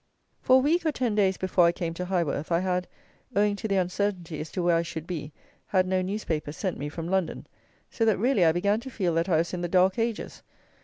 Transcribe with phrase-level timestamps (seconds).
[0.41, 2.87] For a week or ten days before I came to Highworth I had,
[3.35, 5.31] owing to the uncertainty as to where I should be,
[5.67, 7.45] had no newspapers sent me from London;
[7.91, 10.41] so that, really, I began to feel that I was in the "dark ages."